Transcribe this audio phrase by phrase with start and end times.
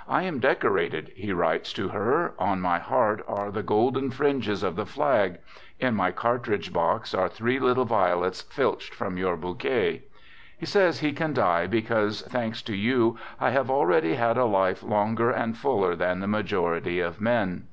[0.18, 4.76] "I am decorated," he writes to her;" on my heart are the golden fringes of
[4.76, 5.38] the flag;
[5.80, 10.04] in my cartridge box are three little violets filched from your bouquet."
[10.56, 14.84] He says he can die because" thanks to you, I have already had a life
[14.84, 17.66] longer and fuller than the majority of men."